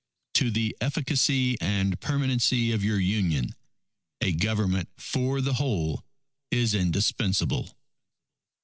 _..._To 0.47 0.51
the 0.51 0.75
efficacy 0.81 1.61
and 1.61 1.99
permanency 2.01 2.71
of 2.71 2.83
your 2.83 2.99
Union, 2.99 3.53
a 4.19 4.31
Government 4.33 4.89
for 4.97 5.41
the 5.41 5.53
whole 5.53 6.03
is 6.49 6.73
indispensable. 6.73 7.77